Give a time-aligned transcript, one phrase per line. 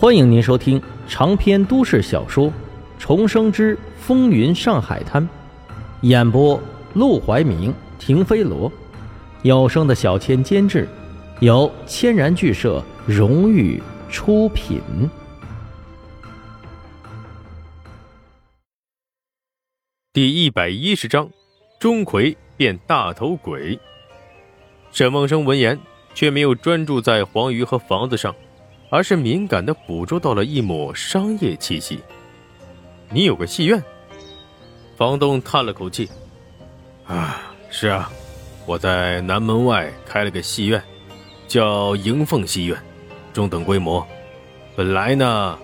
[0.00, 2.46] 欢迎您收听长篇都市小说
[2.98, 5.22] 《重生之风云上海滩》，
[6.00, 6.58] 演播：
[6.94, 8.72] 陆怀明、停飞罗，
[9.42, 10.88] 有声的小千监制，
[11.40, 13.78] 由千然剧社荣誉
[14.08, 14.80] 出品。
[20.14, 21.28] 第一百一十章，
[21.78, 23.78] 钟馗变大头鬼。
[24.92, 25.78] 沈梦生闻言，
[26.14, 28.34] 却没有专注在黄鱼和房子上。
[28.90, 32.00] 而是敏感的捕捉到了一抹商业气息。
[33.08, 33.82] 你有个戏院？
[34.96, 36.08] 房东叹了口气
[37.06, 37.40] ：“啊，
[37.70, 38.10] 是啊，
[38.66, 40.82] 我在南门外开了个戏院，
[41.48, 42.76] 叫迎凤戏院，
[43.32, 44.06] 中等规模。
[44.76, 45.58] 本来呢，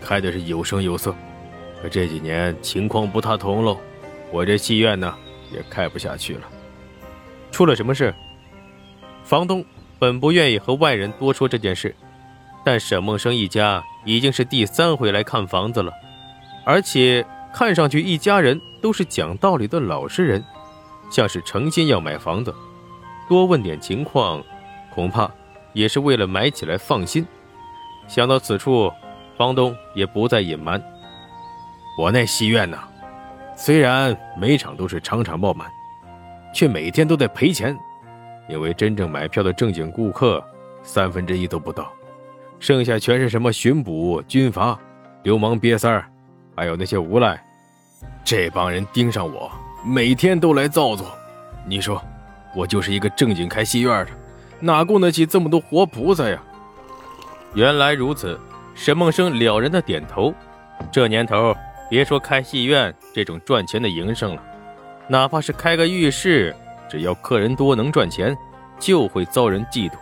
[0.00, 1.14] 开的是有声有色，
[1.80, 3.78] 可这几年情况不太同喽，
[4.30, 5.14] 我这戏院呢
[5.52, 6.42] 也开不下去了。
[7.52, 8.12] 出了什么事？”
[9.24, 9.64] 房东
[10.00, 11.94] 本不愿意和外人多说这件事。
[12.64, 15.92] 但沈梦生一家已经是第三回来看房子了，
[16.64, 20.44] 而且看上去一家人都是讲道理的老实人，
[21.10, 22.54] 像是诚心要买房子。
[23.28, 24.42] 多问点情况，
[24.94, 25.30] 恐怕
[25.72, 27.26] 也是为了买起来放心。
[28.08, 28.92] 想到此处，
[29.36, 30.82] 房东也不再隐瞒
[31.98, 32.78] ：“我那戏院呢，
[33.56, 35.68] 虽然每场都是场场爆满，
[36.54, 37.76] 却每天都在赔钱，
[38.48, 40.44] 因为真正买票的正经顾客
[40.82, 41.90] 三分之一都不到。”
[42.62, 44.78] 剩下全是什么巡捕、军阀、
[45.24, 46.06] 流氓、瘪三儿，
[46.54, 47.42] 还有那些无赖。
[48.22, 49.50] 这帮人盯上我，
[49.84, 51.08] 每天都来造作。
[51.66, 52.00] 你说，
[52.54, 54.12] 我就是一个正经开戏院的，
[54.60, 56.40] 哪供得起这么多活菩萨呀？
[57.52, 58.38] 原来如此，
[58.76, 60.32] 沈梦生了然的点头。
[60.92, 61.52] 这年头，
[61.90, 64.42] 别说开戏院这种赚钱的营生了，
[65.08, 66.54] 哪怕是开个浴室，
[66.88, 68.36] 只要客人多能赚钱，
[68.78, 69.94] 就会遭人嫉妒。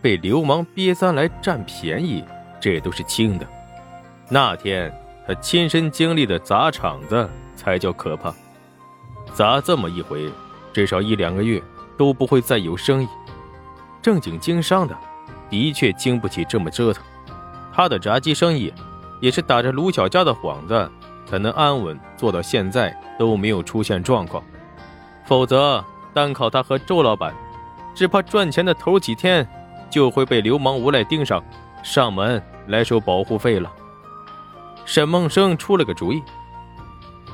[0.00, 2.24] 被流氓瘪三来占便宜，
[2.60, 3.46] 这都是轻的。
[4.28, 4.92] 那天
[5.26, 8.32] 他亲身经历的砸场子才叫可怕，
[9.32, 10.30] 砸这么一回，
[10.72, 11.62] 至少一两个月
[11.96, 13.08] 都不会再有生意。
[14.00, 14.96] 正经经商的，
[15.50, 17.02] 的确经不起这么折腾。
[17.72, 18.72] 他的炸鸡生意，
[19.20, 20.90] 也是打着卢小家的幌子，
[21.26, 24.42] 才能安稳做到现在都没有出现状况。
[25.26, 25.84] 否则，
[26.14, 27.34] 单靠他和周老板，
[27.94, 29.46] 只怕赚钱的头几天。
[29.90, 31.42] 就会被流氓无赖盯上，
[31.82, 33.72] 上门来收保护费了。
[34.84, 36.22] 沈梦生出了个主意，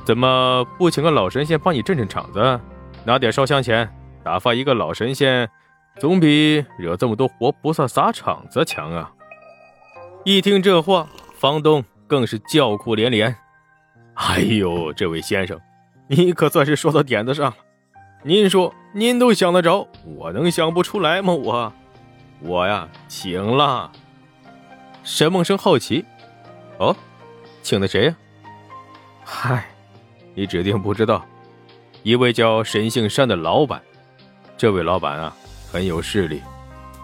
[0.03, 2.59] 怎么不请个老神仙帮你镇镇场子，
[3.03, 3.89] 拿点烧香钱，
[4.23, 5.49] 打发一个老神仙，
[5.99, 9.11] 总比惹这么多活菩萨砸场子强啊！
[10.25, 13.33] 一听这话，房东更是叫苦连连
[14.15, 15.59] ：“哎呦，这位先生，
[16.07, 17.55] 你可算是说到点子上了。
[18.23, 21.33] 您说您都想得着，我能想不出来吗？
[21.33, 21.71] 我。”
[22.41, 23.91] 我呀，请了。
[25.03, 26.03] 沈梦生好奇，
[26.79, 26.95] 哦，
[27.61, 28.15] 请的谁呀？
[29.23, 29.65] 嗨，
[30.33, 31.25] 你指定不知道，
[32.03, 33.81] 一位叫沈杏山的老板。
[34.57, 35.35] 这位老板啊，
[35.71, 36.41] 很有势力，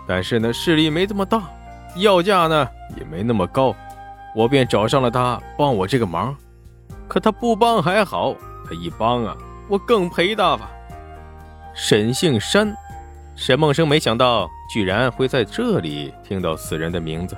[0.07, 1.43] 但是呢，势力没这么大，
[1.95, 2.67] 要价呢
[2.97, 3.75] 也没那么高。
[4.35, 6.35] 我便找上了他帮我这个忙。
[7.07, 8.33] 可他不帮还好，
[8.65, 9.35] 他一帮啊，
[9.67, 10.69] 我更赔大发。
[11.75, 12.75] 沈杏山，
[13.35, 14.49] 沈梦生没想到。
[14.73, 17.35] 居然会在这里听到此人的名字，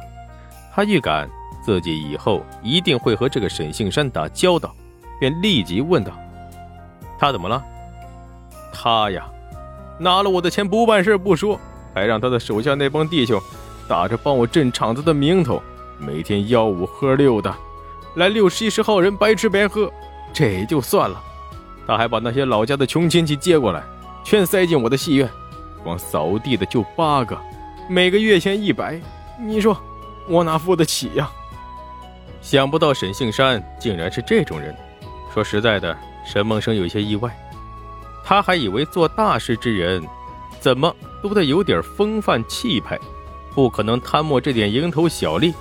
[0.71, 1.27] 他预感
[1.65, 4.71] 自己以后一定会和这个沈杏山打交道，
[5.19, 6.11] 便立即问道
[7.17, 7.59] ：“他怎么了
[8.71, 9.25] ？”“他呀，
[9.97, 11.59] 拿了我的钱不办事不说，
[11.91, 13.41] 还让他的手下那帮弟兄
[13.87, 15.59] 打着帮我镇场子的名头，
[15.97, 17.51] 每天吆五喝六的，
[18.17, 19.91] 来六七十号人白吃白喝，
[20.31, 21.19] 这也就算了，
[21.87, 23.81] 他还把那些老家的穷亲戚接过来，
[24.23, 25.27] 全塞进我的戏院。”
[25.83, 27.37] 光扫地的就八个，
[27.89, 28.99] 每个月钱一百，
[29.39, 29.77] 你说
[30.27, 31.29] 我哪付得起呀？
[32.41, 34.75] 想不到沈杏山竟然是这种人。
[35.33, 37.29] 说实在的，沈梦生有些意外，
[38.23, 40.03] 他还以为做大事之人，
[40.59, 42.99] 怎么都得有点风范气派，
[43.53, 45.53] 不可能贪墨这点蝇头小利。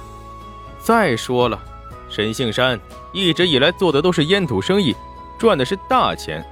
[0.79, 1.59] 再说了，
[2.09, 2.79] 沈杏山
[3.13, 4.95] 一直以来做的都是烟土生意，
[5.39, 6.45] 赚的是大钱，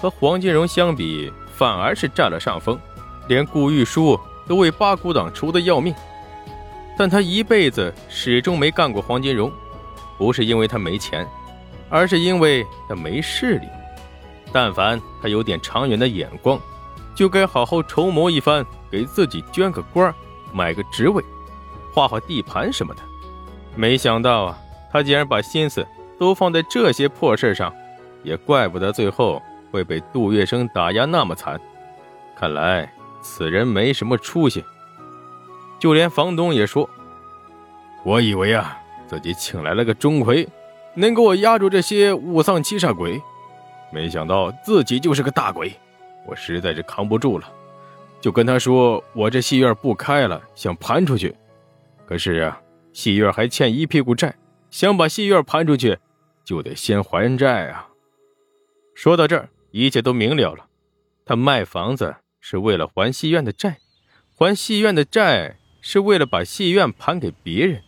[0.00, 2.78] 和黄金荣相比，反而是占了上风。
[3.28, 5.94] 连顾玉书都为八股党愁得要命，
[6.96, 9.52] 但他一辈子始终没干过黄金荣，
[10.16, 11.28] 不是因为他没钱，
[11.90, 13.66] 而是因为他没势力。
[14.50, 16.58] 但凡他有点长远的眼光，
[17.14, 20.12] 就该好好筹谋一番，给自己捐个官
[20.52, 21.22] 买个职位，
[21.92, 23.02] 画画地盘什么的。
[23.74, 24.58] 没想到啊，
[24.90, 25.86] 他竟然把心思
[26.18, 27.70] 都放在这些破事上，
[28.22, 31.60] 也怪不得最后会被杜月笙打压那么惨。
[32.34, 32.90] 看来。
[33.20, 34.64] 此人没什么出息，
[35.78, 36.88] 就连房东也说
[38.04, 40.46] ：“我以为啊，自己请来了个钟馗，
[40.94, 43.20] 能给我压住这些五丧七煞鬼，
[43.92, 45.72] 没想到自己就是个大鬼，
[46.26, 47.50] 我实在是扛不住了，
[48.20, 51.34] 就跟他说我这戏院不开了，想盘出去。
[52.06, 52.60] 可是啊，
[52.92, 54.34] 戏院还欠一屁股债，
[54.70, 55.98] 想把戏院盘出去，
[56.44, 57.88] 就得先还债啊。
[58.94, 60.64] 说到这儿，一切都明了了，
[61.24, 62.14] 他卖房子
[62.50, 63.76] 是为了还戏院的债，
[64.34, 67.82] 还戏院的债是为了把戏院盘给别人。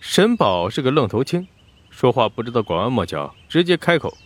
[0.00, 1.46] 沈宝是个愣头青，
[1.88, 4.18] 说话不知道拐弯抹角，直接开口：“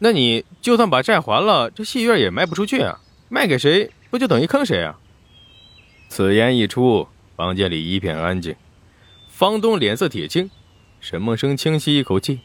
[0.00, 2.98] 那你就算把债还了，这戏院也卖不出去啊！
[3.28, 4.98] 卖给谁，不就等于坑谁啊？”
[6.10, 7.06] 此言一出，
[7.36, 8.56] 房间里一片安静。
[9.28, 10.50] 房东脸色铁青，
[10.98, 12.40] 沈梦生轻吸一口气，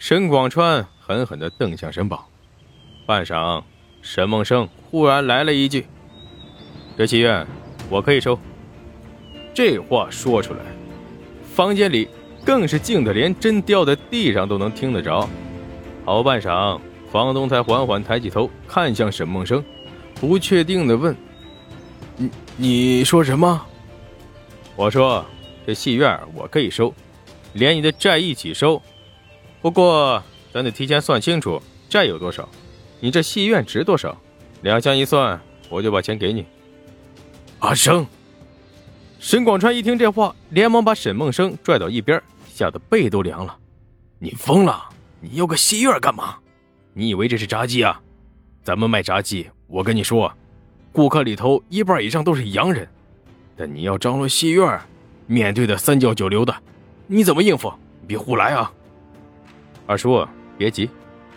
[0.00, 2.28] 沈广川狠狠地瞪向沈宝。
[3.06, 3.62] 半晌，
[4.04, 5.86] 沈梦生忽然来了一句
[6.96, 7.44] ：“这戏院
[7.88, 8.38] 我可以收。”
[9.54, 10.60] 这话说出来。
[11.54, 12.06] 房间里
[12.44, 15.26] 更是静得连针掉在地上都能听得着。
[16.04, 16.78] 好半晌，
[17.10, 19.64] 房东才缓缓抬起头，看向沈梦生，
[20.20, 21.16] 不确定地问
[22.18, 23.66] ：“你你说什么？”
[24.76, 25.24] 我说
[25.66, 26.92] ：“这戏院我可以收，
[27.54, 28.82] 连你的债一起收。
[29.62, 30.22] 不过
[30.52, 32.46] 咱得提前算清楚债有多少，
[33.00, 34.16] 你这戏院值多少，
[34.62, 36.46] 两相一算，我就把钱给你。”
[37.60, 38.06] 阿生。
[39.18, 43.56] 沈广川一听这话，连忙把沈梦生拽到一边，吓得背都凉了。
[44.18, 44.84] 你疯了？
[45.20, 46.36] 你要个戏院干嘛？
[46.92, 48.00] 你以为这是炸鸡啊？
[48.62, 50.32] 咱们卖炸鸡，我跟你说，
[50.92, 52.86] 顾客里头一半以上都是洋人，
[53.56, 54.80] 但你要张罗戏院，
[55.26, 56.54] 面对的三教九流的，
[57.06, 57.72] 你怎么应付？
[58.06, 58.70] 别胡来啊！
[59.86, 60.26] 二叔，
[60.58, 60.90] 别急，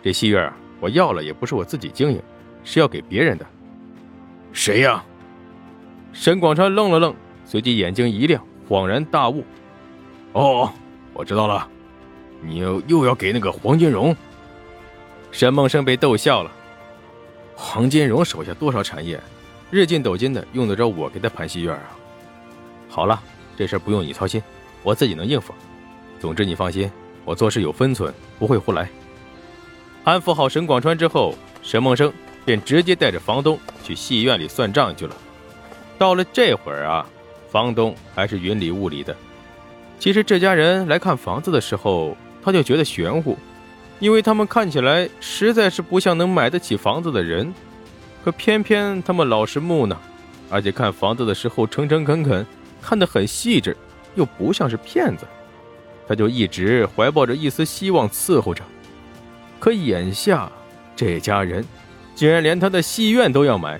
[0.03, 2.21] 这戏院我要了也不是我自己经营，
[2.63, 3.45] 是要给别人的。
[4.53, 5.03] 谁呀？
[6.13, 7.13] 沈广川愣了愣。
[7.45, 9.41] 随即眼睛一亮，恍然大悟
[10.33, 10.69] ：“哦，
[11.13, 11.65] 我知道了，
[12.41, 14.13] 你又又要给那个黄金荣。”
[15.31, 16.51] 沈梦生被逗笑了。
[17.55, 19.17] 黄金荣手下多少产业，
[19.71, 21.97] 日进斗金的，用得着我给他盘戏院啊？
[22.89, 23.17] 好了，
[23.55, 24.43] 这事不用你操心，
[24.83, 25.53] 我自己能应付。
[26.19, 26.91] 总之你放心，
[27.23, 28.89] 我做事有分寸，不会胡来。
[30.07, 32.13] 安抚好沈广川之后，沈梦生
[32.45, 35.13] 便直接带着房东去戏院里算账去了。
[35.97, 37.05] 到了这会儿啊。
[37.51, 39.13] 房东还是云里雾里的。
[39.99, 43.37] 其实这家人来看房子的时候，他就觉得玄乎，
[43.99, 47.53] 因为他们看起来实在是不像能买得起房子的人。
[48.23, 49.97] 可偏偏他们老实木讷，
[50.49, 52.45] 而且看房子的时候诚诚恳恳，
[52.81, 53.75] 看得很细致，
[54.15, 55.25] 又不像是骗子。
[56.07, 58.63] 他就一直怀抱着一丝希望伺候着。
[59.59, 60.51] 可眼下
[60.95, 61.65] 这家人
[62.15, 63.79] 竟然连他的戏院都要买。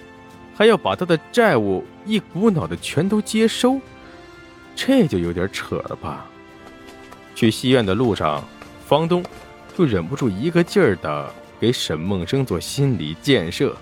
[0.55, 3.79] 还要把他的债务一股脑的全都接收，
[4.75, 6.25] 这就有点扯了吧？
[7.35, 8.43] 去戏院的路上，
[8.87, 9.23] 房东
[9.77, 13.77] 就忍不住一个劲儿的给沈梦生做心理建设。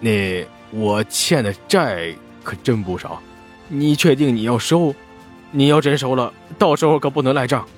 [0.00, 3.20] 那我欠的债可真不少，
[3.68, 4.94] 你确定你要收？
[5.50, 7.68] 你要真收了，到时候可不能赖账。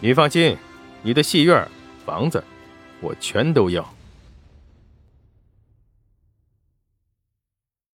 [0.00, 0.56] 你放心，
[1.02, 1.68] 你的戏院、
[2.10, 2.42] 房子，
[3.00, 3.88] 我全都要。